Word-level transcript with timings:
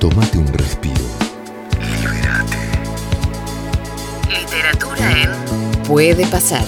Tómate 0.00 0.38
un 0.38 0.46
respiro. 0.54 0.94
Liberate. 1.78 2.56
Literatura 4.30 5.12
en 5.12 5.82
Puede 5.82 6.26
pasar. 6.26 6.64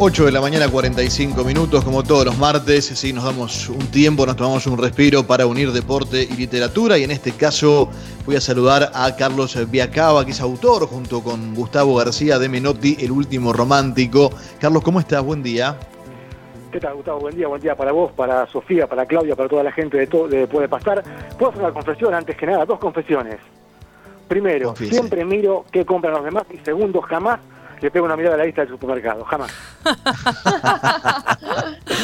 8 0.00 0.26
de 0.26 0.30
la 0.30 0.40
mañana, 0.40 0.68
45 0.68 1.42
minutos, 1.42 1.84
como 1.84 2.04
todos 2.04 2.24
los 2.24 2.38
martes. 2.38 2.84
Sí, 2.84 3.12
nos 3.12 3.24
damos 3.24 3.68
un 3.68 3.84
tiempo, 3.90 4.24
nos 4.26 4.36
tomamos 4.36 4.64
un 4.68 4.78
respiro 4.78 5.26
para 5.26 5.44
unir 5.44 5.72
deporte 5.72 6.22
y 6.22 6.36
literatura. 6.36 6.96
Y 6.98 7.02
en 7.02 7.10
este 7.10 7.32
caso 7.32 7.90
voy 8.24 8.36
a 8.36 8.40
saludar 8.40 8.92
a 8.94 9.16
Carlos 9.16 9.58
Viacaba, 9.68 10.24
que 10.24 10.30
es 10.30 10.40
autor, 10.40 10.86
junto 10.86 11.20
con 11.20 11.52
Gustavo 11.52 11.96
García 11.96 12.38
de 12.38 12.48
Menotti, 12.48 12.96
El 13.00 13.10
último 13.10 13.52
romántico. 13.52 14.30
Carlos, 14.60 14.84
¿cómo 14.84 15.00
estás? 15.00 15.24
Buen 15.24 15.42
día. 15.42 15.76
¿Qué 16.70 16.78
tal, 16.78 16.94
Gustavo? 16.94 17.18
Buen 17.18 17.34
día, 17.34 17.48
buen 17.48 17.60
día 17.60 17.74
para 17.74 17.90
vos, 17.90 18.12
para 18.12 18.46
Sofía, 18.46 18.86
para 18.86 19.04
Claudia, 19.04 19.34
para 19.34 19.48
toda 19.48 19.64
la 19.64 19.72
gente 19.72 19.96
de, 19.96 20.06
de 20.06 20.46
Puede 20.46 20.68
Pasar. 20.68 21.02
Puedo 21.36 21.50
hacer 21.50 21.62
una 21.64 21.72
confesión 21.72 22.14
antes 22.14 22.36
que 22.36 22.46
nada, 22.46 22.64
dos 22.64 22.78
confesiones. 22.78 23.38
Primero, 24.28 24.76
siempre 24.76 25.24
miro 25.24 25.64
qué 25.72 25.84
compran 25.84 26.14
los 26.14 26.24
demás 26.24 26.44
y 26.54 26.58
segundo, 26.58 27.00
jamás 27.00 27.40
le 27.80 27.90
pego 27.90 28.06
una 28.06 28.16
mirada 28.16 28.34
a 28.34 28.38
la 28.38 28.44
lista 28.44 28.62
del 28.62 28.70
supermercado, 28.70 29.24
jamás. 29.24 29.50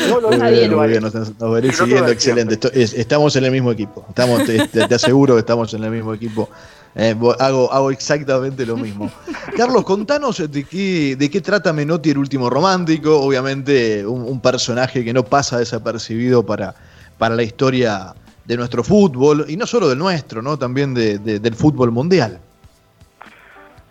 no 0.09 0.20
lo 0.20 0.28
Muy 0.30 0.50
bien, 0.52 0.74
muy 0.74 0.88
bien, 0.88 1.02
nos, 1.02 1.14
nos 1.14 1.28
Y 1.33 1.66
no 1.66 1.73
siguiendo, 1.73 2.06
el 2.06 2.12
excelente. 2.12 2.56
tiempo. 2.56 2.69
Esto- 2.69 2.80
es- 2.80 2.95
estamos 2.95 3.34
en 3.37 3.45
el 3.45 3.50
mismo 3.50 3.70
equipo. 3.73 4.05
Estamos, 4.09 4.45
te, 4.45 4.69
te- 4.69 4.88
te 4.88 4.95
aseguro 4.95 5.34
que 5.34 5.41
estamos 5.41 5.73
en 5.74 5.84
el 5.84 5.91
mismo 5.91 6.14
equipo. 6.14 6.48
Eh, 6.97 7.14
hago, 7.41 7.73
hago 7.73 7.91
exactamente 7.91 8.64
lo 8.64 8.77
mismo. 8.77 9.10
Carlos, 9.56 9.84
contanos 9.84 10.38
de 10.50 10.64
qué, 10.64 11.16
de 11.16 11.30
qué 11.30 11.41
trata 11.41 11.73
Menotti 11.73 12.11
el 12.11 12.19
último 12.19 12.48
romántico. 12.50 13.20
Obviamente, 13.20 14.06
un, 14.06 14.22
un 14.22 14.41
personaje 14.41 15.05
que 15.05 15.12
no 15.12 15.25
pasa 15.25 15.59
desapercibido 15.59 16.44
para, 16.44 16.75
para 17.19 17.34
la 17.34 17.42
historia 17.42 18.14
de 18.44 18.56
nuestro 18.59 18.84
fútbol, 18.84 19.47
y 19.48 19.56
no 19.56 19.66
solo 19.66 19.88
del 19.88 19.98
nuestro, 19.98 20.42
¿no? 20.42 20.59
También 20.59 20.92
de- 20.92 21.19
de- 21.19 21.38
del 21.41 21.55
fútbol 21.55 21.91
mundial. 21.91 22.38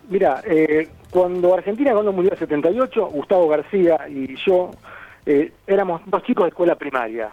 Mira, 0.10 0.42
eh, 0.46 0.88
cuando 1.14 1.54
Argentina 1.54 1.94
ganó 1.94 2.10
el 2.10 2.16
Mundial 2.16 2.38
78, 2.40 3.06
Gustavo 3.08 3.48
García 3.48 4.00
y 4.10 4.36
yo 4.48 4.72
eh, 5.28 5.52
éramos 5.68 6.02
dos 6.08 6.24
chicos 6.24 6.46
de 6.46 6.50
escuela 6.50 6.74
primaria. 6.76 7.30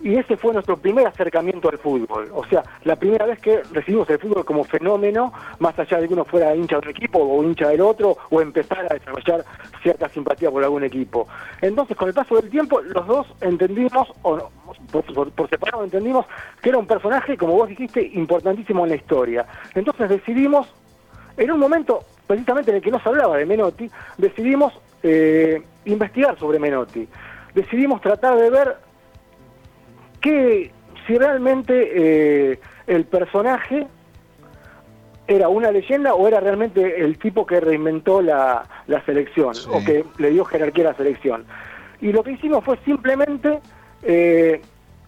Y 0.00 0.16
ese 0.16 0.36
fue 0.38 0.52
nuestro 0.54 0.76
primer 0.78 1.06
acercamiento 1.06 1.68
al 1.68 1.78
fútbol. 1.78 2.28
O 2.34 2.44
sea, 2.46 2.62
la 2.84 2.96
primera 2.96 3.26
vez 3.26 3.38
que 3.40 3.62
recibimos 3.72 4.08
el 4.10 4.18
fútbol 4.18 4.44
como 4.44 4.64
fenómeno, 4.64 5.32
más 5.58 5.78
allá 5.78 5.98
de 6.00 6.08
que 6.08 6.14
uno 6.14 6.24
fuera 6.24 6.54
hincha 6.56 6.76
de 6.80 6.86
un 6.86 6.90
equipo 6.90 7.18
o 7.20 7.42
hincha 7.42 7.68
del 7.68 7.80
otro, 7.82 8.16
o 8.30 8.40
empezar 8.40 8.86
a 8.90 8.94
desarrollar 8.94 9.44
cierta 9.82 10.08
simpatía 10.08 10.50
por 10.50 10.64
algún 10.64 10.84
equipo. 10.84 11.28
Entonces, 11.60 11.96
con 11.96 12.08
el 12.08 12.14
paso 12.14 12.36
del 12.36 12.50
tiempo, 12.50 12.80
los 12.80 13.06
dos 13.06 13.26
entendimos, 13.42 14.08
o 14.22 14.50
por- 14.90 15.30
por 15.30 15.48
separado 15.50 15.84
entendimos, 15.84 16.26
que 16.62 16.70
era 16.70 16.78
un 16.78 16.86
personaje, 16.86 17.36
como 17.36 17.52
vos 17.54 17.68
dijiste, 17.68 18.02
importantísimo 18.14 18.84
en 18.84 18.90
la 18.90 18.96
historia. 18.96 19.46
Entonces 19.74 20.08
decidimos 20.08 20.66
en 21.36 21.50
un 21.50 21.60
momento 21.60 22.00
precisamente 22.26 22.70
en 22.70 22.76
el 22.76 22.82
que 22.82 22.90
no 22.90 23.00
se 23.00 23.08
hablaba 23.08 23.36
de 23.36 23.46
Menotti, 23.46 23.90
decidimos 24.18 24.72
eh, 25.02 25.62
investigar 25.84 26.38
sobre 26.38 26.58
Menotti. 26.58 27.06
Decidimos 27.54 28.00
tratar 28.00 28.36
de 28.36 28.50
ver 28.50 28.76
que 30.20 30.70
si 31.06 31.18
realmente 31.18 32.52
eh, 32.52 32.60
el 32.86 33.04
personaje 33.04 33.86
era 35.26 35.48
una 35.48 35.70
leyenda 35.70 36.14
o 36.14 36.26
era 36.28 36.40
realmente 36.40 37.00
el 37.02 37.18
tipo 37.18 37.46
que 37.46 37.60
reinventó 37.60 38.20
la, 38.20 38.64
la 38.86 39.04
selección 39.04 39.54
Sí. 39.54 39.68
o 39.72 39.84
que 39.84 40.04
le 40.18 40.30
dio 40.30 40.44
jerarquía 40.44 40.88
a 40.88 40.90
la 40.92 40.96
selección. 40.96 41.44
Y 42.00 42.12
lo 42.12 42.22
que 42.22 42.32
hicimos 42.32 42.64
fue 42.64 42.78
simplemente 42.84 43.60
eh, 44.02 44.60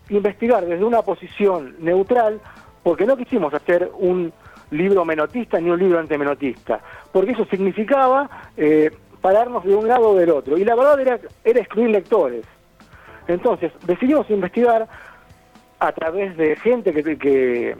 investigar 0.08 0.64
desde 0.64 0.84
una 0.84 1.02
posición 1.02 1.76
neutral, 1.80 2.40
porque 2.82 3.04
no 3.04 3.16
quisimos 3.16 3.52
hacer 3.52 3.90
un 3.98 4.32
libro 4.70 5.04
menotista 5.04 5.60
ni 5.60 5.70
un 5.70 5.78
libro 5.78 5.98
antimenotista, 5.98 6.80
porque 7.12 7.32
eso 7.32 7.46
significaba 7.46 8.28
eh, 8.56 8.90
pararnos 9.20 9.64
de 9.64 9.74
un 9.74 9.88
lado 9.88 10.10
o 10.10 10.14
del 10.16 10.30
otro. 10.30 10.58
Y 10.58 10.64
la 10.64 10.74
verdad 10.74 11.00
era, 11.00 11.18
era 11.44 11.60
excluir 11.60 11.90
lectores. 11.90 12.44
Entonces, 13.28 13.72
decidimos 13.86 14.28
investigar 14.30 14.86
a 15.78 15.92
través 15.92 16.36
de 16.36 16.56
gente 16.56 16.92
que, 16.92 17.18
que, 17.18 17.76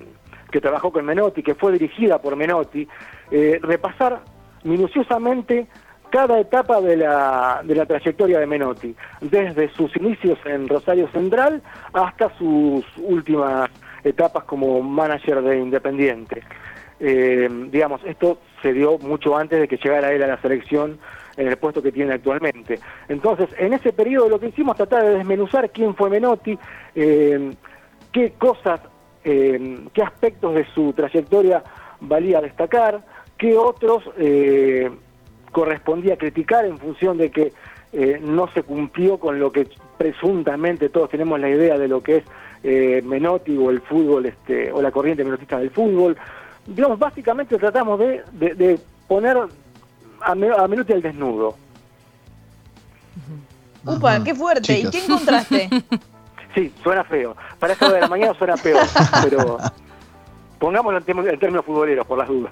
que 0.51 0.61
trabajó 0.61 0.93
con 0.93 1.05
Menotti, 1.05 1.43
que 1.43 1.55
fue 1.55 1.73
dirigida 1.73 2.21
por 2.21 2.37
Menotti, 2.37 2.87
eh, 3.31 3.59
repasar 3.63 4.21
minuciosamente 4.65 5.67
cada 6.11 6.39
etapa 6.41 6.81
de 6.81 6.97
la, 6.97 7.61
de 7.65 7.75
la 7.75 7.87
trayectoria 7.87 8.39
de 8.39 8.47
Menotti, 8.47 8.95
desde 9.21 9.69
sus 9.75 9.95
inicios 9.97 10.39
en 10.45 10.69
Rosario 10.69 11.09
Central 11.09 11.63
hasta 11.93 12.37
sus 12.39 12.85
últimas 12.99 13.71
etapas 14.05 14.45
como 14.45 14.81
manager 14.83 15.43
de 15.43 15.59
Independiente. 15.59 16.43
Eh, 16.99 17.49
digamos, 17.71 18.01
esto 18.05 18.39
se 18.63 18.73
dio 18.73 18.99
mucho 18.99 19.37
antes 19.37 19.61
de 19.61 19.69
que 19.69 19.77
llegara 19.77 20.13
él 20.13 20.23
a 20.23 20.27
la 20.27 20.41
selección 20.41 20.99
en 21.37 21.49
el 21.49 21.57
puesto 21.57 21.83
que 21.83 21.93
tiene 21.93 22.15
actualmente. 22.15 22.81
Entonces, 23.09 23.49
en 23.59 23.75
ese 23.75 23.93
periodo 23.93 24.29
lo 24.29 24.41
que 24.41 24.49
hicimos 24.49 24.77
tratar 24.77 25.05
de 25.05 25.19
desmenuzar 25.19 25.71
quién 25.71 25.95
fue 25.95 26.09
Menotti, 26.09 26.59
eh, 26.95 27.51
qué 28.13 28.33
cosas, 28.39 28.81
eh, 29.25 29.81
qué 29.93 30.03
aspectos 30.03 30.55
de 30.55 30.65
su 30.73 30.93
trayectoria 30.95 31.63
valía 32.01 32.41
destacar, 32.41 33.03
qué 33.37 33.57
otros 33.57 34.05
eh, 34.19 34.91
correspondía 35.53 36.17
criticar 36.17 36.65
en 36.65 36.79
función 36.79 37.19
de 37.19 37.31
que 37.31 37.53
eh, 37.93 38.21
no 38.23 38.49
se 38.53 38.63
cumplió 38.63 39.19
con 39.19 39.39
lo 39.39 39.53
que 39.53 39.69
presuntamente 39.97 40.89
todos 40.89 41.11
tenemos 41.11 41.41
la 41.41 41.49
idea 41.49 41.79
de 41.79 41.89
lo 41.89 42.03
que 42.03 42.19
es 42.19 42.25
eh, 42.63 43.01
Menotti 43.05 43.57
o 43.57 43.71
el 43.71 43.81
fútbol 43.81 44.27
este, 44.27 44.73
o 44.73 44.83
la 44.83 44.91
corriente 44.91 45.25
menotista 45.25 45.59
del 45.59 45.71
fútbol. 45.71 46.17
Digamos, 46.67 46.99
básicamente 46.99 47.57
tratamos 47.59 47.99
de, 47.99 48.23
de- 48.33 48.55
de 48.55 48.81
poner 49.07 49.37
a, 50.21 50.35
Me- 50.35 50.53
a 50.57 50.67
Menotti 50.67 50.93
al 50.93 51.03
desnudo. 51.03 51.57
Upa, 53.85 54.23
qué 54.25 54.35
fuerte. 54.35 54.63
Chicos. 54.63 54.95
¿Y 54.95 54.99
qué 54.99 55.05
encontraste? 55.05 55.69
Sí, 56.55 56.73
suena 56.83 57.05
feo. 57.05 57.37
Para 57.59 57.75
hora 57.87 57.97
de 57.97 58.01
la 58.01 58.09
mañana 58.09 58.33
suena 58.33 58.57
peor, 58.57 58.81
pero 59.23 59.59
pongámoslo 60.59 61.03
en, 61.07 61.39
términos 61.39 61.67
futboleros, 61.67 62.07
por 62.07 62.17
las 62.17 62.29
dudas. 62.29 62.51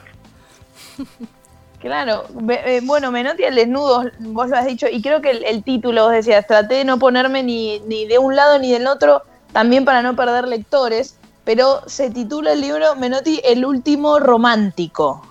Claro, 1.81 2.25
eh, 2.51 2.83
bueno, 2.85 3.11
Menotti 3.11 3.45
al 3.45 3.55
desnudo, 3.55 4.05
vos 4.21 4.51
lo 4.51 4.57
has 4.59 4.67
dicho, 4.67 4.87
y 4.91 5.01
creo 5.01 5.23
que 5.23 5.31
el, 5.31 5.43
el 5.45 5.65
título, 5.65 6.03
vos 6.05 6.13
decías, 6.13 6.47
traté 6.47 6.75
de 6.75 6.85
no 6.85 6.99
ponerme 6.99 7.43
ni, 7.43 7.81
ni 7.87 8.05
de 8.05 8.19
un 8.19 8.37
lado 8.37 8.59
ni 8.59 8.71
del 8.73 8.87
otro, 8.87 9.23
también 9.55 9.87
para 9.87 10.03
no 10.03 10.15
perder 10.15 10.49
lectores, 10.49 11.19
pero 11.45 11.83
se 11.87 12.11
titula 12.11 12.53
el 12.53 12.61
libro 12.61 12.97
Menotti, 12.97 13.41
el 13.45 13.65
último 13.65 14.19
romántico. 14.19 15.23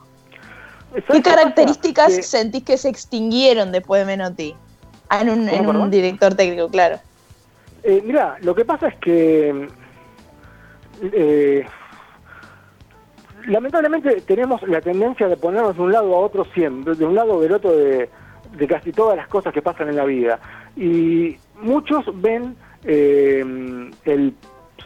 ¿Sabes 0.91 1.05
¿Qué 1.07 1.21
características 1.23 2.15
Que- 2.15 2.23
sentís 2.23 2.63
que 2.63 2.77
se 2.77 2.89
extinguieron 2.89 3.71
después 3.71 4.01
de 4.01 4.05
Menotti? 4.05 4.55
Ah, 5.09 5.21
en 5.21 5.29
un, 5.29 5.91
director 5.91 6.33
técnico, 6.35 6.69
claro. 6.69 6.99
Eh, 7.83 8.01
mira, 8.05 8.37
lo 8.41 8.55
que 8.55 8.63
pasa 8.63 8.87
es 8.87 8.95
que 8.95 9.67
eh, 11.01 11.65
lamentablemente 13.47 14.21
tenemos 14.21 14.61
la 14.63 14.81
tendencia 14.81 15.27
de 15.27 15.37
ponernos 15.37 15.75
de 15.75 15.81
un 15.81 15.91
lado 15.91 16.15
a 16.15 16.19
otro 16.19 16.45
siempre, 16.53 16.95
de 16.95 17.05
un 17.05 17.15
lado 17.15 17.33
o 17.35 17.41
del 17.41 17.51
otro 17.53 17.75
de, 17.75 18.09
de 18.55 18.67
casi 18.67 18.91
todas 18.91 19.17
las 19.17 19.27
cosas 19.27 19.53
que 19.53 19.61
pasan 19.61 19.89
en 19.89 19.97
la 19.97 20.05
vida. 20.05 20.39
Y 20.75 21.37
muchos 21.61 22.05
ven 22.21 22.55
eh, 22.83 23.43
el 24.05 24.33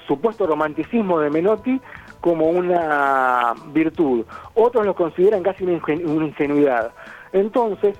supuesto 0.07 0.47
romanticismo 0.47 1.19
de 1.19 1.29
Menotti 1.29 1.79
como 2.21 2.49
una 2.49 3.53
virtud, 3.73 4.25
otros 4.55 4.85
lo 4.85 4.95
consideran 4.95 5.43
casi 5.43 5.63
una, 5.63 5.73
ingen- 5.79 6.05
una 6.05 6.25
ingenuidad. 6.25 6.91
Entonces, 7.31 7.95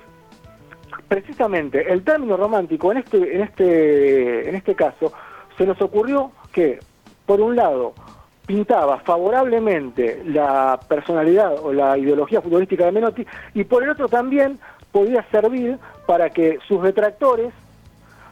precisamente 1.08 1.92
el 1.92 2.04
término 2.04 2.38
romántico 2.38 2.92
en 2.92 2.98
este 3.00 3.36
en 3.36 3.42
este 3.44 4.50
en 4.50 4.56
este 4.56 4.76
caso 4.76 5.14
se 5.58 5.66
nos 5.66 5.82
ocurrió 5.82 6.32
que 6.52 6.80
por 7.26 7.40
un 7.42 7.56
lado 7.56 7.94
pintaba 8.46 9.00
favorablemente 9.00 10.22
la 10.26 10.80
personalidad 10.88 11.56
o 11.62 11.74
la 11.74 11.98
ideología 11.98 12.42
futbolística 12.42 12.86
de 12.86 12.92
Menotti 12.94 13.26
y 13.54 13.64
por 13.66 13.84
el 13.84 13.90
otro 13.90 14.08
también 14.08 14.60
podía 14.92 15.24
servir 15.32 15.78
para 16.06 16.30
que 16.30 16.58
sus 16.68 16.82
detractores 16.82 17.54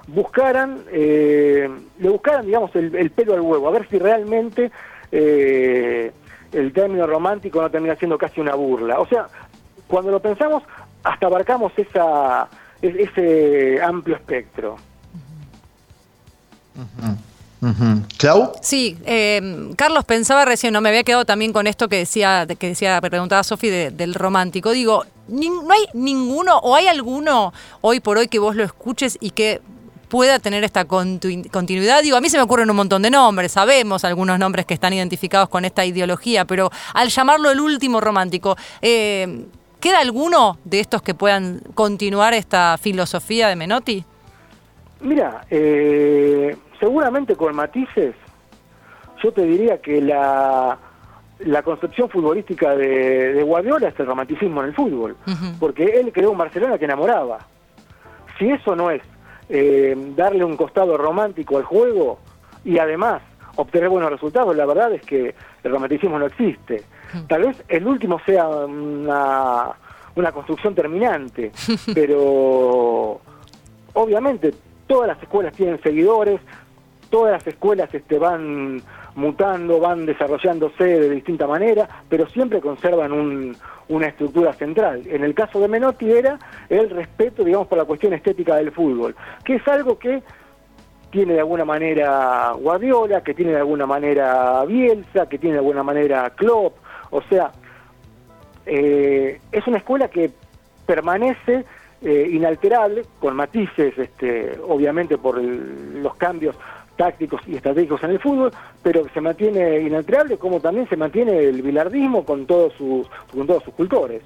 buscaran 0.08 0.84
eh, 0.92 1.70
le 2.00 2.10
buscaran 2.10 2.46
digamos 2.46 2.76
el, 2.76 2.94
el 2.96 3.10
pelo 3.12 3.34
al 3.34 3.42
huevo 3.42 3.68
a 3.68 3.72
ver 3.72 3.88
si 3.90 3.98
realmente 3.98 4.72
eh, 5.12 6.12
el 6.52 6.74
término 6.74 7.08
romántico 7.08 7.62
no 7.62 7.70
termina 7.72 7.96
siendo 7.96 8.18
casi 8.18 8.40
una 8.40 8.54
burla 8.56 9.00
o 9.00 9.08
sea 9.08 9.28
cuando 9.88 10.12
lo 10.12 10.20
pensamos 10.22 10.64
hasta 11.04 11.26
abarcamos 11.26 11.72
esa 11.78 12.48
ese 12.82 13.82
amplio 13.82 14.16
espectro. 14.16 14.76
¿Clau? 18.20 18.52
Sí, 18.62 18.98
eh, 19.06 19.72
Carlos 19.76 20.06
pensaba 20.06 20.46
recién, 20.46 20.72
no 20.72 20.82
me 20.82 20.90
había 20.90 21.04
quedado 21.04 21.26
también 21.26 21.52
con 21.52 21.66
esto 21.66 21.88
que 21.88 21.96
decía, 21.98 22.46
que 22.60 22.68
decía, 22.68 23.02
preguntaba 23.02 23.44
Sofi 23.44 23.70
de- 23.70 23.90
del 23.92 24.14
romántico. 24.14 24.72
Digo, 24.72 25.04
no 25.28 25.72
hay 25.74 25.86
ninguno, 25.94 26.58
o 26.60 26.76
hay 26.76 26.88
alguno 26.88 27.54
hoy 27.82 28.02
por 28.02 28.18
hoy 28.20 28.28
que 28.28 28.38
vos 28.38 28.56
lo 28.56 28.64
escuches 28.64 29.18
y 29.20 29.32
que 29.32 29.62
pueda 30.08 30.40
tener 30.40 30.64
esta 30.64 30.88
continu- 30.88 31.50
continuidad. 31.52 32.02
Digo, 32.04 32.18
a 32.18 32.22
mí 32.22 32.30
se 32.30 32.38
me 32.38 32.44
ocurren 32.44 32.70
un 32.70 32.76
montón 32.76 33.02
de 33.02 33.10
nombres, 33.10 33.52
sabemos 33.52 34.04
algunos 34.06 34.40
nombres 34.40 34.66
que 34.66 34.74
están 34.74 34.94
identificados 34.94 35.50
con 35.50 35.66
esta 35.66 35.86
ideología, 35.86 36.46
pero 36.46 36.70
al 36.94 37.10
llamarlo 37.10 37.52
el 37.52 37.60
último 37.60 38.02
romántico, 38.02 38.56
eh, 38.82 39.46
¿queda 39.80 40.00
alguno 40.00 40.58
de 40.64 40.80
estos 40.80 41.02
que 41.02 41.14
puedan 41.14 41.62
continuar 41.74 42.34
esta 42.34 42.78
filosofía 42.80 43.48
de 43.50 43.56
Menotti? 43.56 44.04
Mira, 45.02 45.46
eh, 45.50 46.56
seguramente 46.80 47.36
con 47.36 47.56
matices, 47.56 48.16
yo 49.24 49.32
te 49.32 49.44
diría 49.44 49.82
que 49.82 50.02
la, 50.02 50.78
la 51.40 51.64
concepción 51.64 52.10
futbolística 52.10 52.76
de, 52.76 53.34
de 53.34 53.44
Guardiola 53.44 53.90
es 53.90 54.00
el 54.00 54.06
romanticismo 54.06 54.62
en 54.62 54.68
el 54.70 54.76
fútbol, 54.76 55.18
porque 55.60 55.84
él 55.84 56.12
creó 56.14 56.32
un 56.32 56.38
Barcelona 56.38 56.78
que 56.78 56.86
enamoraba. 56.86 57.40
Si 58.38 58.50
eso 58.50 58.76
no 58.76 58.92
es 58.92 59.02
eh, 59.50 59.96
darle 60.16 60.44
un 60.44 60.58
costado 60.58 60.98
romántico 60.98 61.58
al 61.58 61.64
juego 61.64 62.20
y 62.64 62.80
además 62.80 63.22
obtener 63.56 63.90
buenos 63.90 64.12
resultados, 64.12 64.56
la 64.56 64.66
verdad 64.66 64.94
es 64.94 65.02
que 65.02 65.34
el 65.64 65.72
romanticismo 65.72 66.20
no 66.20 66.26
existe. 66.26 66.84
Tal 67.28 67.44
vez 67.44 67.64
el 67.68 67.88
último 67.88 68.20
sea 68.26 68.48
una, 68.48 69.72
una 70.16 70.32
construcción 70.32 70.76
terminante, 70.76 71.52
pero 71.94 73.22
obviamente 73.94 74.54
todas 74.88 75.08
las 75.08 75.22
escuelas 75.22 75.54
tienen 75.54 75.82
seguidores, 75.82 76.42
todas 77.10 77.32
las 77.34 77.48
escuelas 77.48 77.94
este, 77.94 78.18
van 78.18 78.82
mutando, 79.16 79.80
van 79.80 80.06
desarrollándose 80.06 80.84
de 80.84 81.10
distinta 81.10 81.48
manera, 81.48 81.88
pero 82.10 82.28
siempre 82.28 82.60
conservan 82.62 83.12
un- 83.14 83.56
una 83.88 84.08
estructura 84.08 84.52
central. 84.54 85.04
En 85.08 85.24
el 85.24 85.34
caso 85.34 85.60
de 85.60 85.68
Menotti 85.68 86.12
era 86.12 86.38
el 86.70 86.90
respeto, 86.90 87.44
digamos, 87.44 87.68
por 87.68 87.78
la 87.78 87.86
cuestión 87.86 88.14
estética 88.14 88.56
del 88.58 88.72
fútbol, 88.72 89.16
que 89.44 89.56
es 89.56 89.68
algo 89.68 89.98
que 89.98 90.22
tiene 91.12 91.34
de 91.34 91.40
alguna 91.40 91.64
manera 91.66 92.52
Guardiola, 92.60 93.22
que 93.24 93.34
tiene 93.34 93.52
de 93.52 93.60
alguna 93.60 93.86
manera 93.86 94.66
Bielsa, 94.66 95.30
que 95.30 95.38
tiene 95.38 95.54
de 95.54 95.60
alguna 95.60 95.84
manera 95.84 96.30
Klopp, 96.32 96.76
o 97.12 97.22
sea, 97.24 97.52
eh, 98.66 99.40
es 99.52 99.68
una 99.68 99.78
escuela 99.78 100.08
que 100.10 100.32
permanece 100.86 101.64
eh, 102.02 102.30
inalterable, 102.34 103.04
con 103.20 103.36
matices, 103.36 103.98
este, 103.98 104.60
obviamente 104.68 105.18
por 105.18 105.40
el- 105.40 106.04
los 106.04 106.16
cambios 106.18 106.56
tácticos 106.96 107.42
y 107.48 107.56
estratégicos 107.56 108.04
en 108.04 108.12
el 108.12 108.20
fútbol, 108.20 108.52
pero 108.82 109.06
se 109.14 109.22
mantiene 109.22 109.82
inalterable, 109.82 110.38
como 110.38 110.60
también 110.60 110.88
se 110.90 110.96
mantiene 110.96 111.38
el 111.40 111.62
bilardismo 111.62 112.26
con 112.26 112.46
todos 112.46 112.74
sus, 112.78 113.08
con 113.34 113.48
todos 113.48 113.64
sus 113.64 113.74
cultores. 113.74 114.22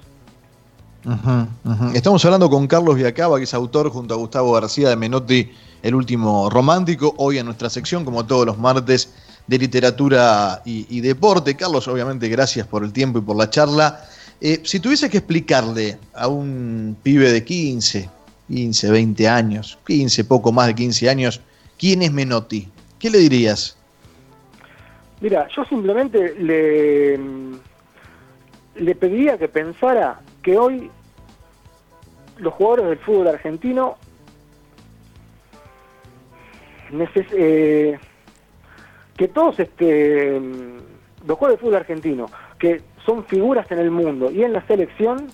Estamos 1.94 2.22
hablando 2.24 2.50
con 2.50 2.66
Carlos 2.66 2.96
Viacaba, 2.96 3.38
que 3.38 3.44
es 3.44 3.54
autor 3.54 3.90
junto 3.90 4.14
a 4.14 4.18
Gustavo 4.18 4.52
García 4.52 4.90
de 4.90 4.96
Menotti, 4.96 5.50
El 5.82 5.94
último 5.94 6.50
romántico, 6.50 7.14
hoy 7.16 7.38
en 7.38 7.46
nuestra 7.46 7.70
sección, 7.70 8.04
como 8.04 8.26
todos 8.26 8.44
los 8.44 8.58
martes, 8.58 9.14
de 9.46 9.58
literatura 9.58 10.60
y, 10.64 10.86
y 10.94 11.00
deporte. 11.00 11.56
Carlos, 11.56 11.88
obviamente, 11.88 12.28
gracias 12.28 12.66
por 12.66 12.84
el 12.84 12.92
tiempo 12.92 13.18
y 13.18 13.22
por 13.22 13.36
la 13.36 13.48
charla. 13.48 14.04
Eh, 14.40 14.60
si 14.64 14.80
tuviese 14.80 15.10
que 15.10 15.18
explicarle 15.18 15.98
a 16.14 16.28
un 16.28 16.96
pibe 17.02 17.30
de 17.30 17.44
15, 17.44 18.08
15, 18.48 18.90
20 18.90 19.28
años, 19.28 19.78
15, 19.86 20.24
poco 20.24 20.50
más 20.50 20.66
de 20.68 20.74
15 20.74 21.10
años, 21.10 21.40
quién 21.80 22.02
es 22.02 22.12
Menotti, 22.12 22.68
¿qué 22.98 23.08
le 23.08 23.18
dirías? 23.18 23.78
Mira, 25.22 25.48
yo 25.56 25.64
simplemente 25.64 26.34
le, 26.38 27.18
le 28.74 28.94
pediría 28.94 29.38
que 29.38 29.48
pensara 29.48 30.20
que 30.42 30.58
hoy 30.58 30.90
los 32.36 32.52
jugadores 32.52 32.86
del 32.90 32.98
fútbol 32.98 33.28
argentino 33.28 33.96
eh, 37.32 37.98
que 39.16 39.28
todos 39.28 39.58
este 39.60 40.40
los 40.40 41.38
jugadores 41.38 41.48
del 41.48 41.58
fútbol 41.58 41.74
argentino 41.76 42.26
que 42.58 42.82
son 43.06 43.24
figuras 43.24 43.70
en 43.70 43.78
el 43.78 43.90
mundo 43.90 44.30
y 44.30 44.42
en 44.42 44.52
la 44.52 44.66
selección 44.66 45.28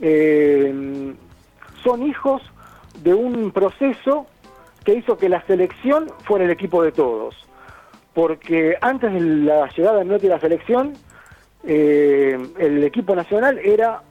eh, 0.00 1.14
son 1.84 2.06
hijos 2.06 2.42
de 3.02 3.14
un 3.14 3.50
proceso 3.50 4.26
que 4.86 4.94
hizo 4.94 5.18
que 5.18 5.28
la 5.28 5.44
selección 5.46 6.06
fuera 6.24 6.44
el 6.44 6.50
equipo 6.52 6.82
de 6.82 6.92
todos. 6.92 7.34
Porque 8.14 8.76
antes 8.80 9.12
de 9.12 9.20
la 9.20 9.68
llegada 9.76 9.98
de 9.98 10.04
Menotti 10.04 10.28
a 10.28 10.30
la 10.30 10.40
selección, 10.40 10.92
eh, 11.64 12.38
el 12.58 12.84
equipo 12.84 13.16
nacional 13.16 13.58
era 13.58 14.02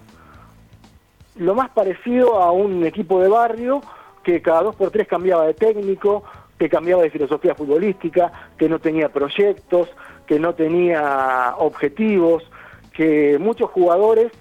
lo 1.37 1.55
más 1.55 1.69
parecido 1.69 2.41
a 2.41 2.51
un 2.51 2.85
equipo 2.85 3.21
de 3.21 3.29
barrio 3.29 3.81
que 4.21 4.41
cada 4.41 4.63
dos 4.63 4.75
por 4.75 4.91
tres 4.91 5.07
cambiaba 5.07 5.47
de 5.47 5.53
técnico, 5.53 6.23
que 6.59 6.67
cambiaba 6.67 7.03
de 7.03 7.09
filosofía 7.09 7.55
futbolística, 7.55 8.31
que 8.57 8.67
no 8.67 8.79
tenía 8.79 9.07
proyectos, 9.07 9.87
que 10.27 10.39
no 10.39 10.55
tenía 10.55 11.55
objetivos, 11.57 12.43
que 12.91 13.37
muchos 13.39 13.69
jugadores 13.69 14.31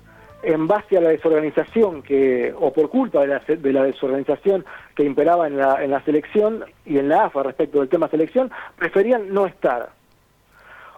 en 0.45 0.67
base 0.67 0.97
a 0.97 1.01
la 1.01 1.11
desorganización 1.11 2.03
que 2.03 2.55
o 2.59 2.73
por 2.73 2.91
culpa 2.91 3.21
de 3.23 3.27
la, 3.29 3.39
de 3.47 3.73
la 3.73 3.85
desorganización 3.85 4.65
que 4.95 5.05
imperaba 5.05 5.47
en 5.47 5.57
la, 5.57 5.83
en 5.83 5.91
la 5.91 6.03
selección 6.05 6.65
y 6.85 6.99
en 6.99 7.09
la 7.09 7.25
AFA 7.25 7.43
respecto 7.43 7.81
del 7.81 7.89
tema 7.89 8.09
selección, 8.09 8.51
preferían 8.77 9.33
no 9.33 9.47
estar. 9.47 9.91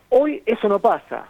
Hoy 0.09 0.43
eso 0.47 0.69
no 0.69 0.79
pasa. 0.79 1.27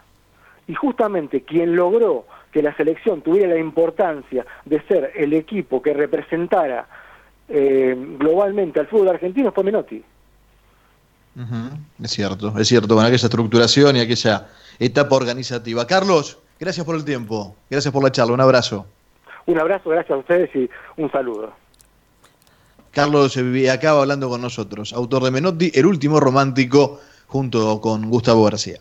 Y 0.67 0.75
justamente 0.75 1.41
quien 1.41 1.75
logró 1.75 2.25
que 2.51 2.61
la 2.61 2.75
selección 2.75 3.21
tuviera 3.21 3.53
la 3.53 3.59
importancia 3.59 4.45
de 4.65 4.81
ser 4.83 5.11
el 5.15 5.33
equipo 5.33 5.81
que 5.81 5.93
representara 5.93 6.87
eh, 7.49 7.95
globalmente 8.19 8.79
al 8.79 8.87
fútbol 8.87 9.09
argentino 9.09 9.51
fue 9.51 9.63
Menotti. 9.63 10.03
Ujú, 11.35 12.03
Es 12.03 12.11
cierto, 12.11 12.57
es 12.57 12.67
cierto, 12.67 12.95
con 12.95 13.05
aquella 13.05 13.25
estructuración 13.27 13.95
y 13.95 13.99
aquella 13.99 14.47
etapa 14.79 15.15
organizativa. 15.15 15.85
Carlos, 15.85 16.39
gracias 16.59 16.85
por 16.85 16.95
el 16.95 17.05
tiempo, 17.05 17.55
gracias 17.69 17.93
por 17.93 18.03
la 18.03 18.11
charla, 18.11 18.33
un 18.33 18.41
abrazo. 18.41 18.85
Un 19.45 19.59
abrazo, 19.59 19.89
gracias 19.89 20.11
a 20.11 20.17
ustedes 20.17 20.53
y 20.55 20.69
un 21.01 21.11
saludo. 21.11 21.53
Carlos 22.91 23.37
acaba 23.71 24.01
hablando 24.01 24.29
con 24.29 24.41
nosotros, 24.41 24.91
autor 24.91 25.23
de 25.23 25.31
Menotti, 25.31 25.71
El 25.73 25.85
último 25.85 26.19
romántico, 26.19 26.99
junto 27.27 27.79
con 27.79 28.09
Gustavo 28.09 28.43
García. 28.43 28.79